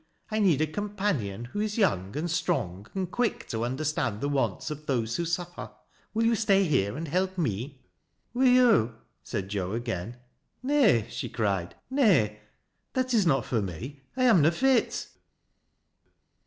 I 0.31 0.39
need 0.39 0.61
a 0.61 0.65
companion 0.65 1.45
who 1.45 1.59
is 1.59 1.77
youug 1.77 2.15
and 2.15 2.31
strong, 2.31 2.87
and 2.95 3.11
quick 3.11 3.47
to 3.49 3.63
understand 3.63 4.19
the 4.19 4.29
wants 4.29 4.71
of 4.71 4.87
those 4.87 5.15
who 5.15 5.25
suffer. 5.25 5.69
Will 6.15 6.25
you 6.25 6.33
stay 6.33 6.63
here 6.63 6.97
and 6.97 7.07
help 7.07 7.37
me?"" 7.37 7.83
Wi' 8.33 8.45
yo'?" 8.47 8.95
said 9.23 9.49
Joan 9.49 9.75
again," 9.75 10.17
Nay," 10.63 11.05
she 11.11 11.29
cried;" 11.29 11.75
nay— 11.91 12.39
that 12.95 13.13
is 13.13 13.27
not 13.27 13.45
fur 13.45 13.61
me. 13.61 14.01
I 14.17 14.23
am 14.23 14.41
na 14.41 14.49
fit." 14.49 15.07